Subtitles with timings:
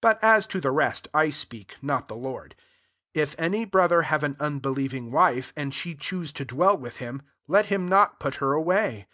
[0.20, 2.54] But as to the rest, 1 speaks not the Lord:
[3.12, 7.66] If any brother have an unbelieving wife, and she choose to dwell with hiiB) let
[7.66, 9.06] him not put her away.